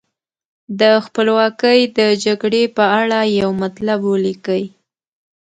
د 0.79 0.81
خپلواکۍ 1.05 1.79
د 1.97 1.99
جګړې 2.25 2.63
په 2.77 2.85
اړه 2.99 3.19
یو 3.39 3.49
مطلب 3.61 3.99
ولیکئ. 4.11 4.63